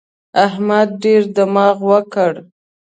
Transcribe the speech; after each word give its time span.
احمد 0.45 0.87
ډېر 1.03 1.21
دماغ 1.35 1.75
وکړ. 1.89 2.31